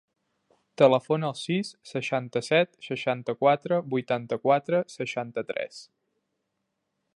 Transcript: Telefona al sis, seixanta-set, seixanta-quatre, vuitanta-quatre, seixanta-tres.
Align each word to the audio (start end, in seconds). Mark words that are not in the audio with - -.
Telefona 0.81 1.27
al 1.33 1.35
sis, 1.41 1.69
seixanta-set, 1.89 2.73
seixanta-quatre, 2.87 3.79
vuitanta-quatre, 3.93 4.83
seixanta-tres. 4.97 5.81